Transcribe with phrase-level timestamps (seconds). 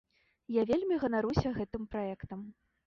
[0.55, 2.39] Я вельмі ганаруся гэтым праектам.